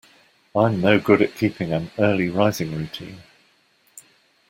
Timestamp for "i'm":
0.55-0.81